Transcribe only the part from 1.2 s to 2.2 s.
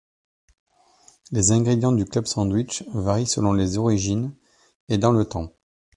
Les ingrédients du